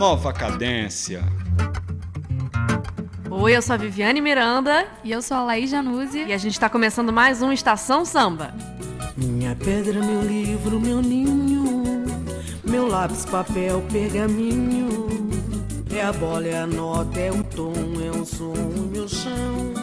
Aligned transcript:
nova 0.00 0.32
cadência. 0.32 1.22
Oi, 3.30 3.54
eu 3.54 3.60
sou 3.60 3.74
a 3.74 3.76
Viviane 3.76 4.18
Miranda. 4.18 4.86
E 5.04 5.10
eu 5.12 5.20
sou 5.20 5.36
a 5.36 5.42
Laís 5.42 5.68
Januzzi. 5.68 6.24
E 6.24 6.32
a 6.32 6.38
gente 6.38 6.54
está 6.54 6.70
começando 6.70 7.12
mais 7.12 7.42
um 7.42 7.52
Estação 7.52 8.02
Samba. 8.02 8.54
Minha 9.14 9.54
pedra, 9.54 10.02
meu 10.02 10.22
livro, 10.22 10.80
meu 10.80 11.02
ninho, 11.02 11.84
meu 12.64 12.88
lápis, 12.88 13.26
papel, 13.26 13.84
pergaminho. 13.92 14.88
É 15.94 16.02
a 16.02 16.14
bola, 16.14 16.46
é 16.46 16.60
a 16.60 16.66
nota, 16.66 17.20
é 17.20 17.30
o 17.30 17.44
tom, 17.44 17.74
é 18.02 18.10
o 18.10 18.24
som, 18.24 18.54
meu 18.90 19.06
chão, 19.06 19.74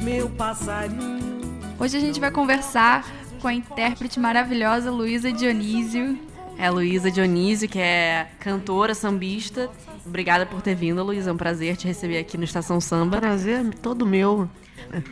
meu 0.00 0.28
passarinho. 0.30 1.40
Hoje 1.78 1.96
a 1.96 2.00
gente 2.00 2.18
vai 2.18 2.32
conversar 2.32 3.06
com 3.40 3.46
a 3.46 3.54
intérprete 3.54 4.18
maravilhosa 4.18 4.90
Luísa 4.90 5.30
Dionísio. 5.30 6.31
É 6.62 6.66
a 6.66 6.70
Luísa 6.70 7.10
Dionísio, 7.10 7.68
que 7.68 7.80
é 7.80 8.28
cantora, 8.38 8.94
sambista. 8.94 9.68
Obrigada 10.06 10.46
por 10.46 10.62
ter 10.62 10.76
vindo, 10.76 11.02
Luísa. 11.02 11.30
É 11.30 11.32
um 11.32 11.36
prazer 11.36 11.76
te 11.76 11.88
receber 11.88 12.18
aqui 12.18 12.38
no 12.38 12.44
Estação 12.44 12.80
Samba. 12.80 13.18
Prazer 13.18 13.74
todo 13.82 14.06
meu. 14.06 14.48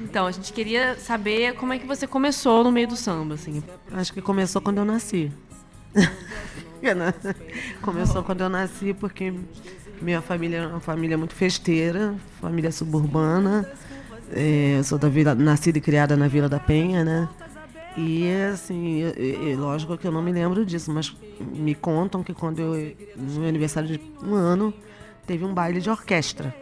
Então, 0.05 0.29
a 0.29 0.31
gente 0.31 0.53
queria 0.53 0.95
saber 0.95 1.57
como 1.57 1.73
é 1.73 1.79
que 1.81 1.89
você 1.89 2.07
começou 2.07 2.63
no 2.63 2.71
meio 2.71 2.87
do 2.87 2.95
samba, 2.95 3.35
assim. 3.35 3.65
Acho 3.91 4.13
que 4.13 4.23
começou 4.23 4.63
quando 4.63 4.79
eu 4.79 4.85
nasci. 4.85 5.33
começou 7.83 8.23
quando 8.23 8.43
eu 8.43 8.49
nasci 8.49 8.95
porque 8.95 9.35
minha 10.01 10.23
família 10.23 10.59
é 10.59 10.67
uma 10.69 10.79
família 10.79 11.19
muito 11.19 11.35
festeira, 11.35 12.15
família 12.41 12.71
suburbana. 12.71 13.69
É, 14.33 14.77
eu 14.79 14.85
sou 14.85 14.99
da 14.99 15.09
vila, 15.09 15.35
nascida 15.35 15.79
e 15.79 15.81
criada 15.81 16.17
na 16.17 16.29
Vila 16.29 16.49
da 16.49 16.61
Penha, 16.61 17.05
né? 17.05 17.29
E 17.97 18.31
assim, 18.53 19.03
lógico 19.59 19.99
que 19.99 20.07
eu 20.07 20.13
não 20.13 20.23
me 20.23 20.33
lembro 20.33 20.65
disso, 20.65 20.93
mas 20.93 21.15
me 21.41 21.75
contam 21.75 22.23
que 22.23 22.33
quando 22.33 22.61
eu, 22.61 22.97
no 23.17 23.41
meu 23.41 23.49
aniversário 23.49 23.89
de 23.89 24.01
um 24.23 24.35
ano, 24.35 24.73
teve 25.27 25.45
um 25.45 25.53
baile 25.53 25.81
de 25.81 25.91
orquestra, 25.91 26.55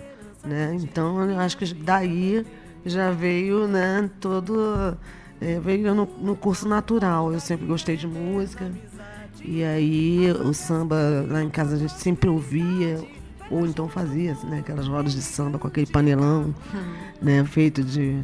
né? 0.42 0.76
Então 0.82 1.30
eu 1.30 1.38
acho 1.38 1.58
que 1.58 1.74
daí 1.74 2.44
já 2.84 3.10
veio, 3.10 3.66
né, 3.66 4.08
todo. 4.20 4.96
É, 5.40 5.60
veio 5.60 5.94
no, 5.94 6.08
no 6.20 6.34
curso 6.34 6.66
natural. 6.66 7.32
Eu 7.32 7.40
sempre 7.40 7.66
gostei 7.66 7.96
de 7.96 8.06
música. 8.06 8.72
E 9.44 9.62
aí 9.62 10.32
o 10.32 10.52
samba 10.52 11.24
lá 11.28 11.42
em 11.42 11.50
casa 11.50 11.76
a 11.76 11.78
gente 11.78 11.92
sempre 11.92 12.28
ouvia, 12.28 12.98
ou 13.50 13.66
então 13.66 13.88
fazia, 13.88 14.36
né, 14.44 14.60
aquelas 14.60 14.88
rodas 14.88 15.14
de 15.14 15.22
samba 15.22 15.58
com 15.58 15.68
aquele 15.68 15.86
panelão, 15.86 16.54
hum. 16.74 16.94
né, 17.22 17.44
feito 17.44 17.84
de 17.84 18.20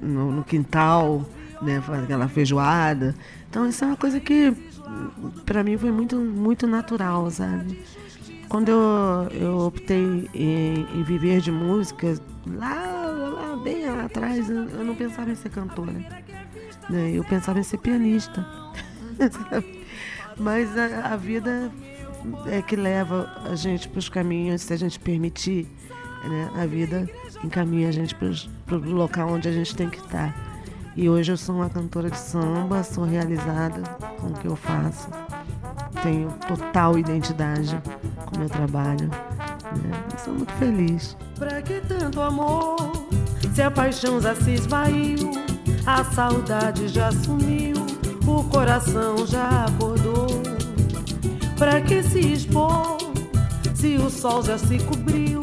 no, 0.00 0.30
no 0.30 0.44
quintal 0.44 1.26
né, 1.62 1.82
aquela 2.02 2.28
feijoada. 2.28 3.14
Então 3.48 3.66
isso 3.66 3.84
é 3.84 3.86
uma 3.86 3.96
coisa 3.96 4.20
que 4.20 4.52
para 5.46 5.62
mim 5.62 5.76
foi 5.78 5.90
muito 5.90 6.16
muito 6.16 6.66
natural, 6.66 7.30
sabe? 7.30 7.78
Quando 8.48 8.68
eu, 8.68 9.28
eu 9.30 9.58
optei 9.60 10.28
em, 10.34 10.86
em 10.94 11.02
viver 11.02 11.40
de 11.40 11.50
música, 11.50 12.20
lá, 12.46 13.06
lá 13.06 13.56
bem 13.56 13.88
atrás, 13.88 14.50
eu, 14.50 14.84
não 14.84 14.94
pensava 14.94 15.30
em 15.30 15.34
ser 15.34 15.48
cantora. 15.48 15.92
Né? 16.90 17.12
Eu 17.14 17.24
pensava 17.24 17.58
em 17.58 17.62
ser 17.62 17.78
pianista. 17.78 18.46
Mas 20.36 20.76
a, 20.76 21.14
a, 21.14 21.16
vida 21.16 21.70
é 22.46 22.60
que 22.60 22.76
leva 22.76 23.32
a 23.50 23.54
gente 23.54 23.88
para 23.88 23.98
os 23.98 24.10
caminhos, 24.10 24.60
se 24.60 24.72
a 24.74 24.76
gente 24.76 25.00
permitir, 25.00 25.66
né? 26.22 26.50
a 26.54 26.66
vida 26.66 27.08
encaminha 27.42 27.88
a 27.88 27.92
gente 27.92 28.14
para 28.14 28.76
o 28.76 28.92
local 28.92 29.30
onde 29.30 29.48
a 29.48 29.52
gente 29.52 29.74
tem 29.74 29.88
que 29.88 29.98
estar. 29.98 30.51
E 30.94 31.08
hoje 31.08 31.32
eu 31.32 31.36
sou 31.38 31.54
uma 31.56 31.70
cantora 31.70 32.10
de 32.10 32.18
samba, 32.18 32.82
sou 32.82 33.04
realizada 33.04 33.82
com 34.20 34.26
o 34.26 34.32
que 34.34 34.46
eu 34.46 34.56
faço. 34.56 35.08
Tenho 36.02 36.30
total 36.46 36.98
identidade 36.98 37.80
com 38.26 38.36
o 38.36 38.38
meu 38.40 38.48
trabalho. 38.48 39.08
Né? 39.08 40.04
Sou 40.22 40.34
muito 40.34 40.52
feliz. 40.54 41.16
Pra 41.38 41.62
que 41.62 41.80
tanto 41.80 42.20
amor? 42.20 42.76
Se 43.54 43.62
a 43.62 43.70
paixão 43.70 44.20
já 44.20 44.34
se 44.34 44.52
esvaiu, 44.52 45.30
a 45.86 46.04
saudade 46.04 46.88
já 46.88 47.10
sumiu, 47.10 47.76
o 48.26 48.44
coração 48.44 49.26
já 49.26 49.64
acordou. 49.64 50.42
Pra 51.56 51.80
que 51.80 52.02
se 52.02 52.20
expor? 52.20 52.98
Se 53.74 53.96
o 53.96 54.10
sol 54.10 54.42
já 54.42 54.58
se 54.58 54.78
cobriu, 54.80 55.40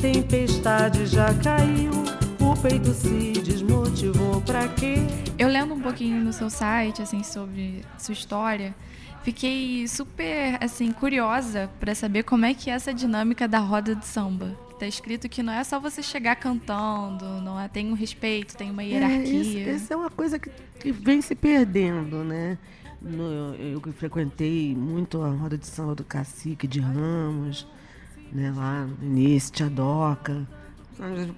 tempestade 0.00 1.06
já 1.06 1.34
caiu, 1.34 2.05
peito 2.68 2.92
se 2.92 3.32
desmotivou 3.42 4.40
pra 4.40 4.66
quê? 4.66 4.96
Eu 5.38 5.46
lendo 5.46 5.72
um 5.74 5.80
pouquinho 5.80 6.20
no 6.24 6.32
seu 6.32 6.50
site, 6.50 7.00
assim, 7.00 7.22
sobre 7.22 7.82
sua 7.96 8.12
história, 8.12 8.74
fiquei 9.22 9.86
super, 9.86 10.58
assim, 10.60 10.90
curiosa 10.90 11.70
para 11.78 11.94
saber 11.94 12.24
como 12.24 12.44
é 12.44 12.54
que 12.54 12.68
é 12.68 12.72
essa 12.72 12.92
dinâmica 12.92 13.46
da 13.46 13.60
roda 13.60 13.94
de 13.94 14.04
samba. 14.04 14.58
Tá 14.80 14.86
escrito 14.86 15.28
que 15.28 15.44
não 15.44 15.52
é 15.52 15.62
só 15.62 15.78
você 15.78 16.02
chegar 16.02 16.34
cantando, 16.34 17.24
não 17.40 17.58
é, 17.58 17.68
tem 17.68 17.88
um 17.88 17.94
respeito, 17.94 18.56
tem 18.56 18.68
uma 18.68 18.82
é, 18.82 18.86
hierarquia. 18.86 19.70
É, 19.70 19.76
isso, 19.76 19.92
é 19.92 19.96
uma 19.96 20.10
coisa 20.10 20.36
que, 20.36 20.50
que 20.80 20.90
vem 20.90 21.22
se 21.22 21.36
perdendo, 21.36 22.24
né? 22.24 22.58
No, 23.00 23.54
eu, 23.54 23.80
eu 23.86 23.92
frequentei 23.92 24.74
muito 24.74 25.22
a 25.22 25.28
roda 25.28 25.56
de 25.56 25.66
samba 25.68 25.94
do 25.94 26.02
Cacique 26.02 26.66
de 26.66 26.80
Ramos, 26.80 27.64
né, 28.32 28.52
lá 28.56 28.86
no 28.86 29.06
início, 29.06 29.52
Tia 29.52 29.70
Doca. 29.70 30.44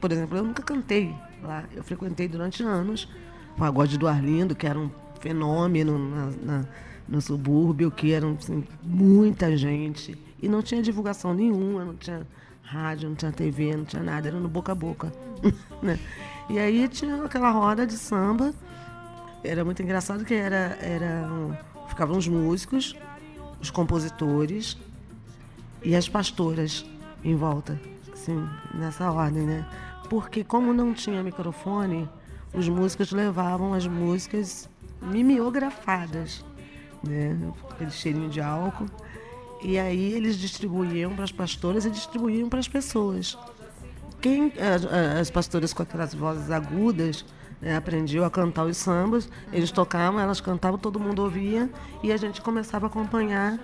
Por 0.01 0.13
exemplo, 0.13 0.39
eu 0.39 0.45
nunca 0.45 0.63
cantei 0.63 1.15
lá. 1.43 1.65
Eu 1.75 1.83
frequentei 1.83 2.29
durante 2.29 2.63
anos 2.63 3.09
o 3.55 3.59
pagode 3.59 3.99
do 3.99 4.07
Arlindo, 4.07 4.55
que 4.55 4.67
era 4.67 4.79
um 4.79 4.91
fenômeno 5.21 5.99
na, 5.99 6.27
na, 6.43 6.65
no 7.09 7.21
subúrbio, 7.21 7.91
que 7.91 8.13
era 8.13 8.29
assim, 8.31 8.65
muita 8.83 9.57
gente. 9.57 10.17
E 10.41 10.49
não 10.49 10.63
tinha 10.63 10.81
divulgação 10.81 11.35
nenhuma, 11.35 11.85
não 11.85 11.97
tinha 11.97 12.27
rádio, 12.63 13.09
não 13.09 13.17
tinha 13.17 13.33
TV, 13.33 13.77
não 13.77 13.85
tinha 13.85 14.03
nada, 14.03 14.29
era 14.29 14.39
no 14.39 14.49
boca 14.49 14.73
a 14.73 14.75
boca. 14.75 15.13
né? 15.83 15.99
E 16.49 16.59
aí 16.59 16.87
tinha 16.89 17.25
aquela 17.25 17.51
roda 17.51 17.87
de 17.87 17.95
samba. 17.95 18.55
Era 19.43 19.65
muito 19.65 19.83
engraçado 19.83 20.25
que 20.25 20.35
era, 20.35 20.79
era 20.81 21.29
ficavam 21.89 22.17
os 22.17 22.29
músicos, 22.29 22.95
os 23.61 23.71
compositores 23.71 24.77
e 25.83 25.97
as 25.97 26.09
pastoras 26.09 26.85
em 27.25 27.35
volta 27.35 27.79
assim, 28.19 28.49
nessa 28.75 29.11
ordem, 29.11 29.45
né? 29.45 29.67
Porque 30.11 30.43
como 30.43 30.73
não 30.75 30.93
tinha 30.93 31.23
microfone, 31.23 32.09
os 32.53 32.69
músicos 32.69 33.13
levavam 33.13 33.73
as 33.73 33.87
músicas 33.87 34.69
mimeografadas, 35.01 36.45
né? 37.03 37.39
Aquele 37.71 37.91
cheirinho 37.91 38.29
de 38.29 38.41
álcool. 38.41 38.87
E 39.63 39.79
aí 39.79 40.13
eles 40.13 40.37
distribuíam 40.37 41.15
para 41.15 41.25
as 41.25 41.33
pastoras 41.33 41.85
e 41.85 41.91
distribuíam 41.91 42.49
para 42.49 42.59
as 42.59 42.69
pessoas. 42.69 43.39
Quem 44.21 44.53
as, 44.59 44.85
as, 45.21 45.31
pastoras 45.31 45.73
com 45.73 45.83
aquelas 45.83 46.15
vozes 46.15 46.51
agudas 46.51 47.25
né, 47.61 47.77
aprendiam 47.77 48.25
a 48.25 48.31
cantar 48.31 48.65
os 48.65 48.77
sambas, 48.77 49.29
eles 49.53 49.71
tocavam, 49.71 50.19
elas 50.19 50.41
cantavam, 50.41 50.79
todo 50.79 50.99
mundo 50.99 51.23
ouvia 51.23 51.71
e 52.03 52.13
a 52.13 52.17
gente 52.17 52.41
começava 52.41 52.87
a 52.87 52.89
acompanhar 52.89 53.59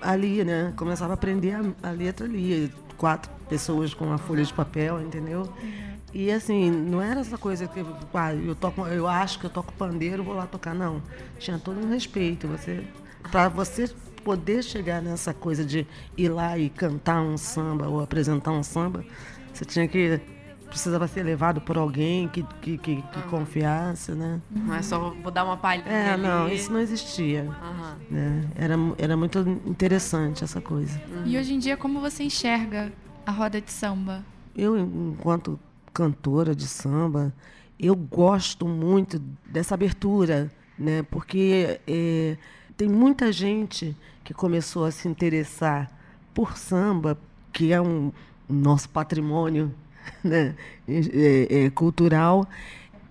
ali, 0.00 0.44
né? 0.44 0.72
Começava 0.76 1.12
a 1.12 1.14
aprender 1.14 1.54
a, 1.54 1.88
a 1.88 1.90
letra 1.90 2.26
ali 2.26 2.72
quatro 2.96 3.37
pessoas 3.48 3.94
com 3.94 4.06
uma 4.06 4.18
folha 4.18 4.44
de 4.44 4.52
papel, 4.52 5.00
entendeu? 5.00 5.42
Uhum. 5.62 5.88
E 6.12 6.30
assim, 6.30 6.70
não 6.70 7.02
era 7.02 7.20
essa 7.20 7.36
coisa 7.36 7.66
que 7.66 7.84
ah, 8.14 8.34
eu 8.34 8.54
toco, 8.54 8.86
eu 8.86 9.06
acho 9.06 9.38
que 9.38 9.46
eu 9.46 9.50
toco 9.50 9.72
pandeiro, 9.74 10.22
vou 10.22 10.34
lá 10.34 10.46
tocar, 10.46 10.74
não. 10.74 11.02
Tinha 11.38 11.58
todo 11.58 11.78
um 11.78 11.90
respeito. 11.90 12.48
Você, 12.48 12.84
para 13.30 13.48
você 13.48 13.88
poder 14.24 14.62
chegar 14.62 15.02
nessa 15.02 15.34
coisa 15.34 15.64
de 15.64 15.86
ir 16.16 16.28
lá 16.28 16.58
e 16.58 16.70
cantar 16.70 17.20
um 17.20 17.36
samba 17.36 17.88
ou 17.88 18.00
apresentar 18.00 18.52
um 18.52 18.62
samba, 18.62 19.04
você 19.52 19.64
tinha 19.64 19.86
que 19.86 20.20
precisava 20.68 21.08
ser 21.08 21.22
levado 21.22 21.60
por 21.60 21.78
alguém 21.78 22.28
que, 22.28 22.42
que, 22.60 22.78
que, 22.78 22.96
que 22.96 23.18
ah. 23.18 23.22
confiasse, 23.30 24.12
né? 24.12 24.40
Não 24.50 24.74
é 24.74 24.82
só 24.82 25.14
vou 25.22 25.32
dar 25.32 25.44
uma 25.44 25.56
palha. 25.56 25.82
É, 25.86 26.12
ali. 26.12 26.22
não, 26.22 26.48
isso 26.48 26.70
não 26.70 26.80
existia. 26.80 27.44
Uhum. 27.44 27.94
Né? 28.10 28.44
Era, 28.54 28.74
era 28.98 29.16
muito 29.16 29.38
interessante 29.66 30.44
essa 30.44 30.60
coisa. 30.60 31.00
Uhum. 31.08 31.22
E 31.26 31.38
hoje 31.38 31.54
em 31.54 31.58
dia, 31.58 31.76
como 31.76 32.00
você 32.00 32.22
enxerga 32.22 32.92
a 33.28 33.30
roda 33.30 33.60
de 33.60 33.70
samba? 33.70 34.24
Eu, 34.56 34.78
enquanto 34.78 35.60
cantora 35.92 36.54
de 36.54 36.66
samba, 36.66 37.30
eu 37.78 37.94
gosto 37.94 38.66
muito 38.66 39.18
dessa 39.44 39.74
abertura, 39.74 40.50
né? 40.78 41.02
Porque 41.02 41.78
é, 41.86 42.38
tem 42.74 42.88
muita 42.88 43.30
gente 43.30 43.94
que 44.24 44.32
começou 44.32 44.86
a 44.86 44.90
se 44.90 45.06
interessar 45.06 45.92
por 46.32 46.56
samba, 46.56 47.18
que 47.52 47.70
é 47.70 47.78
um 47.78 48.10
nosso 48.48 48.88
patrimônio 48.88 49.74
né, 50.24 50.54
é, 50.88 51.64
é, 51.66 51.70
cultural, 51.70 52.48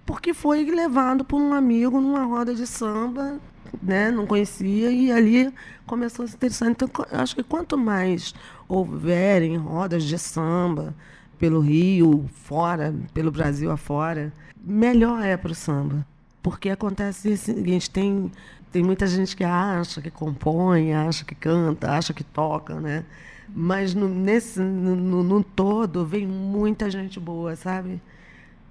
porque 0.04 0.34
foi 0.34 0.66
levado 0.66 1.24
por 1.24 1.40
um 1.40 1.54
amigo 1.54 2.02
numa 2.02 2.24
roda 2.24 2.56
de 2.56 2.66
samba, 2.66 3.40
né, 3.84 4.10
não 4.10 4.26
conhecia, 4.26 4.90
e 4.90 5.12
ali 5.12 5.54
começou 5.86 6.26
a 6.26 6.28
se 6.28 6.36
interessar. 6.36 6.70
Então, 6.70 6.90
acho 7.12 7.36
que 7.36 7.44
quanto 7.44 7.78
mais 7.78 8.34
houverem 8.68 9.58
rodas 9.58 10.04
de 10.04 10.18
samba 10.18 10.94
pelo 11.40 11.60
Rio, 11.60 12.26
fora, 12.34 12.94
pelo 13.14 13.32
Brasil 13.32 13.72
afora, 13.72 14.34
melhor 14.64 15.24
é 15.24 15.38
para 15.38 15.52
o 15.52 15.56
samba. 15.56 16.06
Porque 16.42 16.70
acontece 16.70 17.30
o 17.30 17.38
seguinte, 17.38 17.90
tem 17.90 18.32
tem 18.72 18.84
muita 18.84 19.08
gente 19.08 19.36
que 19.36 19.44
acha 19.44 20.02
que 20.02 20.12
compõe, 20.12 20.94
acha 20.94 21.24
que 21.24 21.34
canta, 21.34 21.92
acha 21.92 22.14
que 22.14 22.24
toca, 22.24 22.80
né? 22.80 23.06
Mas 23.50 23.94
no, 23.94 24.10
nesse, 24.10 24.60
no, 24.60 25.24
no 25.24 25.44
todo 25.44 26.06
vem 26.06 26.28
muita 26.28 26.90
gente 26.92 27.20
boa, 27.20 27.56
sabe? 27.56 28.02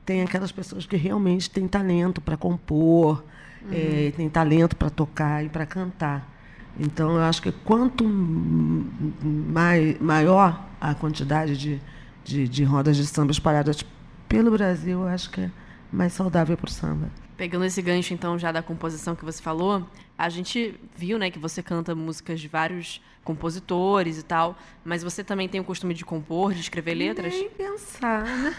Tem 0.04 0.22
aquelas 0.22 0.52
pessoas 0.52 0.86
que 0.86 0.96
realmente 0.96 1.50
têm 1.50 1.66
talento 1.66 2.20
para 2.20 2.36
compor, 2.36 3.24
uhum. 3.62 3.72
é, 3.72 4.12
têm 4.14 4.28
talento 4.28 4.76
para 4.76 4.90
tocar 4.90 5.44
e 5.44 5.48
para 5.48 5.64
cantar. 5.64 6.35
Então, 6.78 7.16
eu 7.16 7.22
acho 7.22 7.40
que 7.40 7.52
quanto 7.52 8.04
mai, 8.04 9.96
maior 10.00 10.62
a 10.80 10.94
quantidade 10.94 11.56
de, 11.56 11.80
de, 12.24 12.46
de 12.46 12.64
rodas 12.64 12.96
de 12.96 13.06
samba 13.06 13.32
espalhadas 13.32 13.84
pelo 14.28 14.50
Brasil, 14.50 15.00
eu 15.00 15.08
acho 15.08 15.30
que 15.30 15.40
é 15.40 15.50
mais 15.90 16.12
saudável 16.12 16.56
para 16.56 16.68
o 16.68 16.70
samba. 16.70 17.10
Pegando 17.36 17.64
esse 17.64 17.80
gancho, 17.80 18.12
então, 18.12 18.38
já 18.38 18.52
da 18.52 18.62
composição 18.62 19.14
que 19.14 19.24
você 19.24 19.42
falou, 19.42 19.86
a 20.18 20.28
gente 20.28 20.74
viu, 20.96 21.18
né, 21.18 21.30
que 21.30 21.38
você 21.38 21.62
canta 21.62 21.94
músicas 21.94 22.40
de 22.40 22.48
vários 22.48 23.00
compositores 23.26 24.18
e 24.18 24.22
tal, 24.22 24.56
mas 24.84 25.02
você 25.02 25.24
também 25.24 25.48
tem 25.48 25.60
o 25.60 25.64
costume 25.64 25.92
de 25.92 26.04
compor, 26.04 26.54
de 26.54 26.60
escrever 26.60 26.94
letras? 26.94 27.34
Nem 27.34 27.50
pensar, 27.50 28.24
né? 28.24 28.54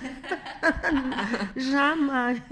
Jamais. 1.56 2.42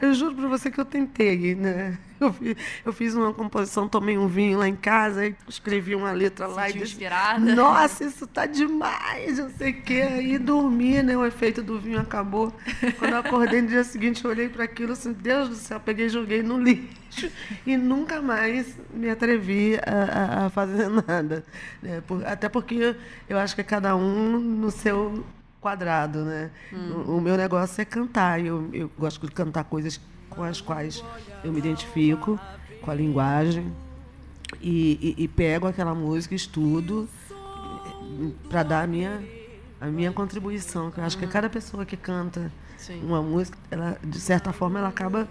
eu 0.00 0.14
juro 0.14 0.34
para 0.34 0.48
você 0.48 0.70
que 0.70 0.80
eu 0.80 0.86
tentei, 0.86 1.54
né? 1.54 1.98
Eu 2.18 2.32
fiz, 2.32 2.56
eu 2.86 2.92
fiz, 2.92 3.14
uma 3.14 3.34
composição, 3.34 3.86
tomei 3.86 4.16
um 4.16 4.26
vinho 4.26 4.58
lá 4.58 4.66
em 4.66 4.76
casa, 4.76 5.34
escrevi 5.46 5.94
uma 5.94 6.12
letra 6.12 6.46
lá 6.46 6.62
Sentiu 6.62 6.76
e 6.76 6.84
disse, 6.84 6.94
inspirada. 6.94 7.54
Nossa, 7.54 8.04
isso 8.04 8.26
tá 8.26 8.46
demais, 8.46 9.38
não 9.38 9.50
sei 9.50 9.72
o 9.72 9.82
quê. 9.82 10.00
Aí 10.00 10.38
dormi, 10.38 11.02
né? 11.02 11.16
O 11.16 11.26
efeito 11.26 11.62
do 11.62 11.78
vinho 11.78 12.00
acabou. 12.00 12.54
Quando 12.98 13.12
eu 13.12 13.18
acordei 13.18 13.60
no 13.60 13.68
dia 13.68 13.84
seguinte, 13.84 14.24
eu 14.24 14.30
olhei 14.30 14.48
para 14.48 14.64
aquilo 14.64 14.92
assim, 14.92 15.12
Deus 15.12 15.50
do 15.50 15.56
céu, 15.56 15.78
peguei 15.78 16.06
e 16.06 16.08
joguei 16.08 16.42
no 16.42 16.56
lixo 16.64 17.30
e 17.66 17.76
nunca 17.76 18.20
mais 18.20 18.76
me 18.92 19.10
atrevi 19.10 19.76
a, 19.76 20.42
a, 20.42 20.46
a 20.46 20.50
fazer 20.50 20.88
nada. 21.06 21.44
Né? 21.82 22.02
Por, 22.06 22.24
até 22.26 22.48
porque 22.48 22.96
eu 23.28 23.38
acho 23.38 23.54
que 23.54 23.60
é 23.60 23.64
cada 23.64 23.94
um 23.94 24.38
no 24.38 24.70
seu 24.70 25.24
quadrado, 25.60 26.24
né? 26.24 26.50
Hum. 26.72 27.04
O, 27.06 27.16
o, 27.16 27.20
meu 27.20 27.36
negócio 27.36 27.80
é 27.80 27.84
cantar. 27.84 28.44
Eu, 28.44 28.68
eu 28.72 28.90
gosto 28.98 29.26
de 29.26 29.32
cantar 29.32 29.64
coisas 29.64 30.00
com 30.28 30.42
as 30.42 30.60
quais 30.60 31.02
eu 31.42 31.52
me 31.52 31.58
identifico, 31.58 32.38
com 32.82 32.90
a 32.90 32.94
linguagem, 32.94 33.72
e, 34.60 35.14
e, 35.18 35.24
e 35.24 35.28
pego 35.28 35.66
aquela 35.66 35.94
música, 35.94 36.34
estudo, 36.34 37.08
para 38.48 38.62
dar 38.62 38.82
a 38.82 38.86
minha, 38.86 39.22
a 39.80 39.86
minha 39.86 40.12
contribuição. 40.12 40.90
Que 40.90 40.98
eu 40.98 41.04
acho 41.04 41.16
que 41.16 41.26
cada 41.26 41.48
pessoa 41.48 41.86
que 41.86 41.96
canta 41.96 42.52
Sim. 42.86 43.00
uma 43.02 43.22
música, 43.22 43.56
ela, 43.70 43.98
de 44.02 44.20
certa 44.20 44.52
forma, 44.52 44.78
ela 44.78 44.88
acaba 44.88 45.26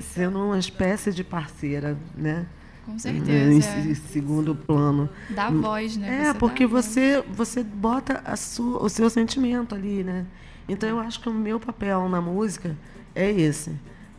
sendo 0.00 0.38
uma 0.38 0.58
espécie 0.58 1.10
de 1.12 1.24
parceira, 1.24 1.96
né? 2.14 2.46
Com 2.84 2.98
certeza. 2.98 3.52
Em, 3.52 3.90
é. 3.90 3.94
segundo 3.94 4.54
plano. 4.54 5.08
Dá 5.30 5.48
voz, 5.50 5.96
né? 5.96 6.24
É, 6.24 6.32
você 6.32 6.38
porque 6.38 6.66
você, 6.66 7.24
você 7.32 7.62
bota 7.62 8.20
a 8.24 8.36
sua, 8.36 8.82
o 8.82 8.88
seu 8.88 9.08
sentimento 9.08 9.74
ali, 9.74 10.04
né? 10.04 10.26
Então 10.68 10.88
eu 10.88 10.98
acho 10.98 11.20
que 11.20 11.28
o 11.28 11.32
meu 11.32 11.58
papel 11.58 12.08
na 12.08 12.20
música 12.20 12.76
é 13.14 13.30
esse. 13.30 13.72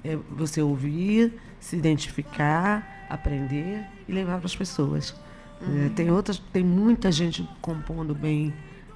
É 0.03 0.17
você 0.31 0.61
ouvir, 0.61 1.39
se 1.59 1.75
identificar, 1.75 3.05
aprender 3.09 3.85
e 4.07 4.11
levar 4.11 4.37
para 4.37 4.45
as 4.45 4.55
pessoas. 4.55 5.15
Uhum. 5.61 5.85
É, 5.85 5.89
tem 5.89 6.09
outras, 6.09 6.39
tem 6.51 6.63
muita 6.63 7.11
gente 7.11 7.47
compondo 7.61 8.15
bem, 8.15 8.51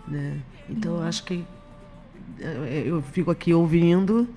né? 0.07 0.39
Então 0.69 0.94
uhum. 0.94 1.01
eu 1.01 1.07
acho 1.07 1.24
que 1.24 1.45
eu 2.85 3.01
fico 3.01 3.31
aqui 3.31 3.53
ouvindo, 3.53 4.27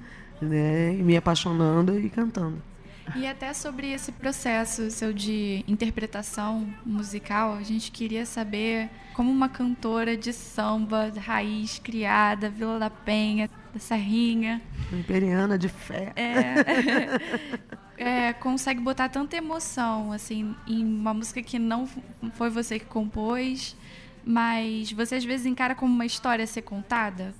né, 0.40 0.92
me 0.92 1.16
apaixonando 1.16 1.98
e 1.98 2.08
cantando. 2.08 2.62
E 3.16 3.26
até 3.26 3.52
sobre 3.52 3.92
esse 3.92 4.12
processo 4.12 4.90
seu 4.90 5.12
de 5.12 5.64
interpretação 5.66 6.72
musical, 6.84 7.54
a 7.54 7.62
gente 7.62 7.90
queria 7.90 8.24
saber 8.24 8.88
como 9.14 9.30
uma 9.30 9.48
cantora 9.48 10.16
de 10.16 10.32
samba, 10.32 11.12
raiz, 11.18 11.78
criada, 11.78 12.48
Vila 12.48 12.78
da 12.78 12.90
Penha, 12.90 13.50
da 13.72 13.80
Serrinha. 13.80 14.62
Imperiana 14.92 15.58
de 15.58 15.68
fé. 15.68 16.12
É, 16.14 17.98
é, 18.28 18.32
consegue 18.32 18.80
botar 18.80 19.08
tanta 19.08 19.36
emoção 19.36 20.12
assim 20.12 20.54
em 20.66 20.84
uma 20.84 21.12
música 21.12 21.42
que 21.42 21.58
não 21.58 21.88
foi 22.32 22.48
você 22.48 22.78
que 22.78 22.86
compôs, 22.86 23.76
mas 24.24 24.92
você 24.92 25.16
às 25.16 25.24
vezes 25.24 25.46
encara 25.46 25.74
como 25.74 25.92
uma 25.92 26.06
história 26.06 26.44
a 26.44 26.46
ser 26.46 26.62
contada? 26.62 27.34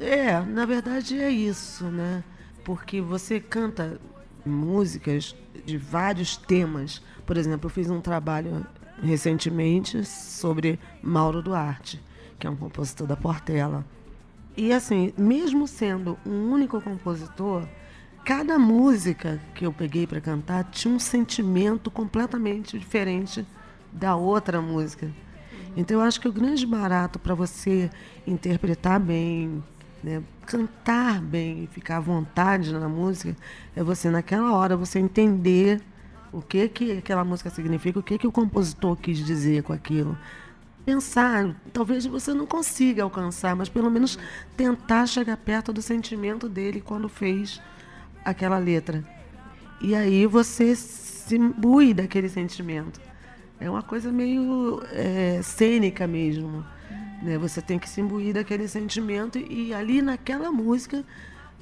É, 0.00 0.40
na 0.40 0.64
verdade 0.64 1.18
é 1.20 1.30
isso, 1.30 1.84
né? 1.86 2.22
Porque 2.64 3.00
você 3.00 3.40
canta 3.40 4.00
músicas 4.44 5.36
de 5.64 5.76
vários 5.76 6.36
temas. 6.36 7.02
Por 7.26 7.36
exemplo, 7.36 7.66
eu 7.66 7.70
fiz 7.70 7.90
um 7.90 8.00
trabalho 8.00 8.66
recentemente 9.02 10.04
sobre 10.04 10.78
Mauro 11.02 11.42
Duarte, 11.42 12.02
que 12.38 12.46
é 12.46 12.50
um 12.50 12.56
compositor 12.56 13.06
da 13.06 13.16
Portela. 13.16 13.84
E 14.56 14.72
assim, 14.72 15.12
mesmo 15.16 15.66
sendo 15.66 16.18
um 16.26 16.50
único 16.50 16.80
compositor, 16.80 17.66
cada 18.24 18.58
música 18.58 19.40
que 19.54 19.64
eu 19.64 19.72
peguei 19.72 20.06
para 20.06 20.20
cantar 20.20 20.64
tinha 20.64 20.94
um 20.94 20.98
sentimento 20.98 21.90
completamente 21.90 22.78
diferente 22.78 23.46
da 23.90 24.14
outra 24.14 24.60
música. 24.60 25.10
Então 25.76 26.00
eu 26.00 26.02
acho 26.02 26.20
que 26.20 26.28
o 26.28 26.32
grande 26.32 26.66
barato 26.66 27.18
para 27.18 27.34
você 27.34 27.90
interpretar 28.26 29.00
bem, 29.00 29.62
né, 30.02 30.22
cantar 30.44 31.20
bem, 31.20 31.66
ficar 31.72 31.96
à 31.96 32.00
vontade 32.00 32.72
na 32.72 32.88
música, 32.88 33.36
é 33.74 33.82
você 33.82 34.10
naquela 34.10 34.52
hora 34.52 34.76
você 34.76 34.98
entender 34.98 35.80
o 36.32 36.42
que 36.42 36.68
que 36.68 36.92
aquela 36.98 37.24
música 37.24 37.50
significa, 37.50 37.98
o 37.98 38.02
que 38.02 38.18
que 38.18 38.26
o 38.26 38.32
compositor 38.32 38.96
quis 38.96 39.18
dizer 39.18 39.62
com 39.62 39.72
aquilo. 39.72 40.16
Pensar, 40.84 41.54
talvez 41.72 42.04
você 42.06 42.34
não 42.34 42.44
consiga 42.44 43.04
alcançar, 43.04 43.54
mas 43.54 43.68
pelo 43.68 43.90
menos 43.90 44.18
tentar 44.56 45.06
chegar 45.06 45.36
perto 45.36 45.72
do 45.72 45.80
sentimento 45.80 46.48
dele 46.48 46.80
quando 46.80 47.08
fez 47.08 47.60
aquela 48.24 48.58
letra. 48.58 49.04
E 49.80 49.94
aí 49.94 50.26
você 50.26 50.74
se 50.74 51.36
imbui 51.36 51.94
daquele 51.94 52.28
sentimento. 52.28 53.00
É 53.62 53.70
uma 53.70 53.82
coisa 53.82 54.10
meio 54.10 54.82
é, 54.90 55.40
cênica 55.40 56.04
mesmo. 56.04 56.64
Né? 57.22 57.38
Você 57.38 57.62
tem 57.62 57.78
que 57.78 57.88
se 57.88 58.00
imbuir 58.00 58.34
daquele 58.34 58.66
sentimento 58.66 59.38
e 59.38 59.72
ali 59.72 60.02
naquela 60.02 60.50
música 60.50 61.04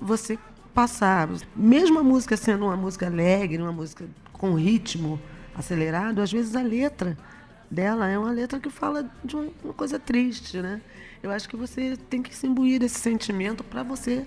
você 0.00 0.38
passar. 0.72 1.28
Mesmo 1.54 1.98
a 1.98 2.02
música 2.02 2.38
sendo 2.38 2.64
uma 2.64 2.76
música 2.76 3.06
alegre, 3.06 3.60
uma 3.60 3.72
música 3.72 4.06
com 4.32 4.54
ritmo 4.54 5.20
acelerado, 5.54 6.22
às 6.22 6.32
vezes 6.32 6.56
a 6.56 6.62
letra 6.62 7.18
dela 7.70 8.08
é 8.08 8.18
uma 8.18 8.30
letra 8.30 8.58
que 8.58 8.70
fala 8.70 9.08
de 9.22 9.36
uma 9.36 9.74
coisa 9.76 9.98
triste, 9.98 10.56
né? 10.62 10.80
Eu 11.22 11.30
acho 11.30 11.46
que 11.50 11.56
você 11.56 11.98
tem 12.08 12.22
que 12.22 12.34
se 12.34 12.46
imbuir 12.46 12.80
desse 12.80 12.98
sentimento 12.98 13.62
para 13.62 13.82
você 13.82 14.24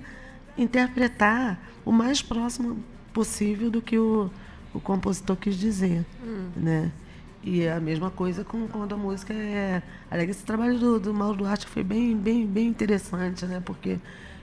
interpretar 0.55 1.59
o 1.83 1.91
mais 1.91 2.21
próximo 2.21 2.83
possível 3.11 3.71
do 3.71 3.81
que 3.81 3.97
o, 3.97 4.29
o 4.75 4.79
compositor 4.79 5.35
quis 5.35 5.55
dizer, 5.55 6.05
hum. 6.23 6.49
né? 6.55 6.91
E 7.43 7.63
é 7.63 7.73
a 7.73 7.79
mesma 7.79 8.09
coisa 8.09 8.43
com 8.43 8.67
quando 8.67 8.93
a 8.93 8.97
música 8.97 9.33
é. 9.33 9.83
Aliás, 10.09 10.29
esse 10.29 10.45
trabalho 10.45 10.79
do, 10.79 10.99
do 10.99 11.13
Mauro 11.13 11.37
Duarte 11.37 11.67
foi 11.67 11.83
bem, 11.83 12.15
bem, 12.15 12.47
bem 12.47 12.67
interessante, 12.67 13.45
né? 13.45 13.61
Porque 13.63 13.99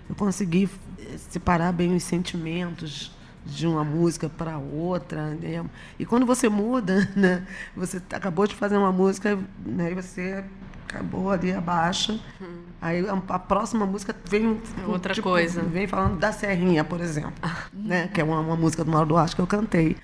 eu 0.08 0.14
consegui 0.14 0.68
separar 1.16 1.72
bem 1.72 1.94
os 1.94 2.02
sentimentos 2.02 3.10
de 3.44 3.66
uma 3.66 3.82
música 3.84 4.28
para 4.28 4.58
outra. 4.58 5.30
Né? 5.30 5.64
E 5.98 6.04
quando 6.04 6.26
você 6.26 6.48
muda, 6.48 7.08
né? 7.16 7.46
Você 7.74 8.02
acabou 8.12 8.46
de 8.46 8.54
fazer 8.54 8.76
uma 8.76 8.92
música, 8.92 9.38
né? 9.64 9.92
E 9.92 9.94
você 9.94 10.44
acabou 10.88 11.30
ali 11.30 11.52
abaixo. 11.52 12.20
Hum. 12.40 12.64
Aí 12.82 13.06
a, 13.08 13.12
a, 13.12 13.38
próxima 13.38 13.86
música 13.86 14.14
vem 14.28 14.60
é 14.82 14.86
outra 14.86 15.14
tipo, 15.14 15.28
coisa. 15.28 15.62
Vem 15.62 15.86
falando 15.86 16.18
da 16.18 16.32
Serrinha, 16.32 16.84
por 16.84 17.00
exemplo, 17.00 17.32
né? 17.72 18.08
Que 18.08 18.20
é 18.20 18.24
uma, 18.24 18.40
uma 18.40 18.56
música 18.56 18.84
do 18.84 18.90
Mauro 18.90 19.08
Duarte 19.08 19.36
que 19.36 19.42
eu 19.42 19.46
cantei. 19.46 19.96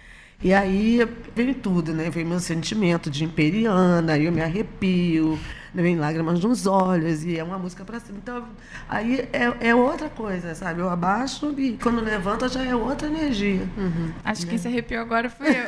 E 0.42 0.52
aí 0.52 1.00
vem 1.34 1.54
tudo, 1.54 1.94
né? 1.94 2.10
Vem 2.10 2.24
meu 2.24 2.38
sentimento 2.38 3.10
de 3.10 3.24
imperiana, 3.24 4.12
aí 4.12 4.26
eu 4.26 4.32
me 4.32 4.42
arrepio, 4.42 5.38
né? 5.74 5.82
vem 5.82 5.96
lágrimas 5.96 6.40
nos 6.40 6.66
olhos, 6.66 7.24
e 7.24 7.38
é 7.38 7.42
uma 7.42 7.58
música 7.58 7.84
para 7.84 7.98
cima. 7.98 8.18
Então, 8.18 8.46
aí 8.86 9.28
é, 9.32 9.68
é 9.68 9.74
outra 9.74 10.10
coisa, 10.10 10.54
sabe? 10.54 10.80
Eu 10.80 10.90
abaixo 10.90 11.54
e 11.58 11.78
quando 11.78 12.02
levanta 12.02 12.48
já 12.48 12.62
é 12.62 12.76
outra 12.76 13.08
energia. 13.08 13.66
Uhum. 13.78 14.12
Acho 14.22 14.42
né? 14.42 14.44
que 14.44 14.50
quem 14.50 14.58
se 14.58 14.68
arrepiou 14.68 15.00
agora 15.00 15.30
foi 15.30 15.48
eu. 15.48 15.64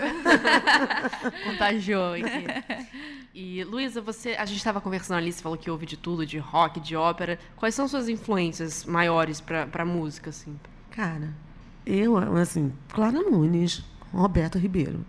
Contagiou 1.50 2.12
aqui. 2.20 2.46
E, 3.34 3.64
Luísa, 3.64 4.02
você, 4.02 4.30
a 4.30 4.44
gente 4.44 4.58
estava 4.58 4.80
conversando 4.80 5.16
ali, 5.16 5.32
você 5.32 5.42
falou 5.42 5.56
que 5.56 5.70
ouve 5.70 5.86
de 5.86 5.96
tudo, 5.96 6.26
de 6.26 6.38
rock, 6.38 6.78
de 6.78 6.94
ópera. 6.94 7.38
Quais 7.56 7.74
são 7.74 7.88
suas 7.88 8.08
influências 8.08 8.84
maiores 8.84 9.40
para 9.40 9.84
música, 9.84 10.28
assim? 10.30 10.58
Cara, 10.90 11.32
eu, 11.86 12.18
assim, 12.36 12.72
Clara 12.88 13.22
Nunes, 13.22 13.82
Roberto 14.12 14.58
Ribeiro. 14.58 15.04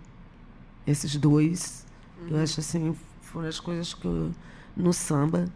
Esses 0.86 1.16
dois, 1.16 1.86
uhum. 2.20 2.36
eu 2.36 2.42
acho 2.42 2.60
assim, 2.60 2.96
foram 3.20 3.48
as 3.48 3.60
coisas 3.60 3.94
que 3.94 4.04
eu, 4.04 4.30
no 4.76 4.92
samba 4.92 5.46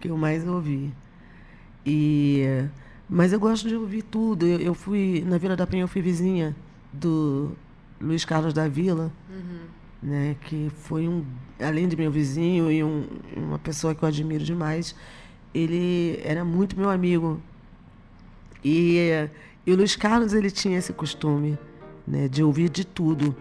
que 0.00 0.08
eu 0.08 0.16
mais 0.16 0.46
ouvi. 0.46 0.92
E, 1.84 2.44
mas 3.08 3.32
eu 3.32 3.40
gosto 3.40 3.68
de 3.68 3.76
ouvir 3.76 4.02
tudo. 4.02 4.46
Eu, 4.46 4.60
eu 4.60 4.74
fui, 4.74 5.24
na 5.26 5.38
Vila 5.38 5.56
da 5.56 5.66
Penha, 5.66 5.84
eu 5.84 5.88
fui 5.88 6.02
vizinha 6.02 6.54
do 6.92 7.52
Luiz 8.00 8.24
Carlos 8.24 8.52
da 8.52 8.68
Vila, 8.68 9.12
né, 10.02 10.36
que 10.42 10.70
foi 10.82 11.08
um, 11.08 11.24
além 11.60 11.88
de 11.88 11.96
meu 11.96 12.10
vizinho 12.10 12.70
e 12.70 12.82
um, 12.82 13.06
uma 13.36 13.58
pessoa 13.58 13.94
que 13.94 14.02
eu 14.02 14.08
admiro 14.08 14.44
demais, 14.44 14.94
ele 15.54 16.20
era 16.22 16.44
muito 16.44 16.78
meu 16.78 16.90
amigo. 16.90 17.40
E, 18.64 18.98
e 19.66 19.72
o 19.72 19.76
Luiz 19.76 19.96
Carlos 19.96 20.32
ele 20.32 20.50
tinha 20.50 20.78
esse 20.78 20.92
costume 20.92 21.58
né, 22.06 22.28
de 22.28 22.42
ouvir 22.42 22.68
de 22.68 22.84
tudo. 22.84 23.34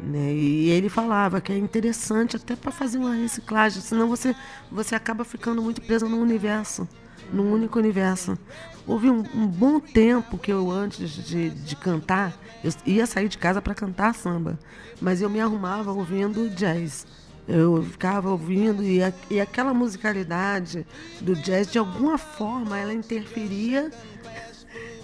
Né? 0.00 0.32
E 0.32 0.70
ele 0.70 0.88
falava 0.88 1.40
que 1.40 1.52
é 1.52 1.58
interessante 1.58 2.36
até 2.36 2.54
para 2.54 2.70
fazer 2.70 2.98
uma 2.98 3.14
reciclagem, 3.14 3.82
senão 3.82 4.08
você, 4.08 4.34
você 4.70 4.94
acaba 4.94 5.24
ficando 5.24 5.60
muito 5.60 5.82
preso 5.82 6.08
no 6.08 6.18
universo, 6.20 6.88
num 7.32 7.52
único 7.52 7.78
universo. 7.78 8.38
Houve 8.86 9.10
um, 9.10 9.24
um 9.34 9.46
bom 9.46 9.80
tempo 9.80 10.38
que 10.38 10.52
eu, 10.52 10.70
antes 10.70 11.10
de, 11.10 11.50
de 11.50 11.76
cantar, 11.76 12.34
eu 12.64 12.72
ia 12.86 13.06
sair 13.06 13.28
de 13.28 13.36
casa 13.36 13.60
para 13.60 13.74
cantar 13.74 14.14
samba, 14.14 14.58
mas 15.00 15.20
eu 15.20 15.28
me 15.28 15.40
arrumava 15.40 15.92
ouvindo 15.92 16.48
jazz. 16.50 17.06
Eu 17.46 17.82
ficava 17.82 18.30
ouvindo 18.30 18.82
e, 18.82 19.02
a, 19.02 19.12
e 19.30 19.40
aquela 19.40 19.72
musicalidade 19.72 20.86
do 21.20 21.34
jazz, 21.34 21.72
de 21.72 21.78
alguma 21.78 22.18
forma, 22.18 22.78
ela 22.78 22.92
interferia 22.92 23.90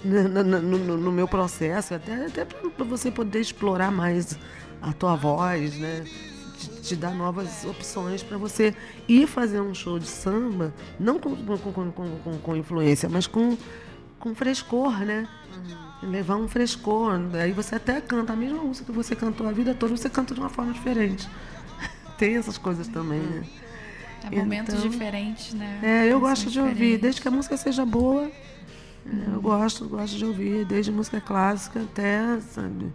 no, 0.05 0.45
no, 0.61 0.97
no, 0.99 1.13
meu 1.13 1.27
processo, 1.27 1.95
até, 1.95 2.27
até 2.27 2.45
para 2.45 2.85
você 2.85 3.11
poder 3.11 3.41
explorar 3.41 3.91
mais 3.91 4.39
a 4.83 4.93
tua 4.93 5.17
voz, 5.17 5.79
né? 5.79 6.05
Te, 6.59 6.69
te 6.83 6.97
dar 6.97 7.15
novas 7.15 7.65
opções 7.65 8.23
para 8.23 8.37
você 8.37 8.75
ir 9.09 9.27
fazer 9.27 9.61
um 9.61 9.75
show 9.75 9.99
de 9.99 10.07
samba, 10.07 10.73
não 11.01 11.19
com, 11.19 11.35
com, 11.35 11.57
com, 11.57 11.91
com, 11.91 12.39
com 12.39 12.57
influência, 12.57 13.09
mas 13.09 13.27
com, 13.27 13.57
com 14.19 14.35
frescor, 14.35 15.01
né? 15.01 15.27
Uhum. 16.03 16.11
Levar 16.11 16.37
um 16.37 16.47
frescor. 16.47 17.19
Aí 17.41 17.53
você 17.53 17.77
até 17.77 18.01
canta 18.01 18.35
a 18.35 18.37
mesma 18.37 18.63
música 18.63 18.87
que 18.87 18.93
você 18.93 19.17
cantou 19.17 19.49
a 19.49 19.53
vida 19.53 19.75
toda, 19.75 19.97
você 19.97 20.11
canta 20.11 20.35
de 20.35 20.41
uma 20.41 20.51
forma 20.51 20.73
diferente. 20.73 21.29
Tem 22.19 22.37
essas 22.37 22.59
coisas 22.59 22.87
também, 22.89 23.21
né? 23.21 23.45
É 24.31 24.39
momentos 24.39 24.75
então, 24.75 24.89
diferentes, 24.89 25.53
né? 25.53 25.81
É, 25.83 26.07
eu 26.07 26.19
gosto 26.19 26.51
de 26.51 26.59
ouvir, 26.59 26.99
desde 26.99 27.21
que 27.21 27.29
a 27.29 27.31
música 27.31 27.57
seja 27.57 27.85
boa, 27.85 28.31
eu 29.07 29.41
gosto, 29.41 29.89
gosto 29.89 30.17
de 30.17 30.25
ouvir, 30.25 30.65
desde 30.65 30.91
música 30.91 31.21
clássica 31.21 31.83
até, 31.83 32.41
sabe? 32.41 32.93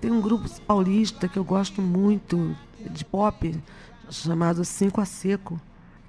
Tem 0.00 0.10
um 0.10 0.20
grupo 0.20 0.48
paulista 0.62 1.28
que 1.28 1.38
eu 1.38 1.44
gosto 1.44 1.80
muito, 1.80 2.56
de 2.90 3.04
pop, 3.04 3.54
chamado 4.10 4.64
Cinco 4.64 5.00
a 5.00 5.04
Seco. 5.04 5.60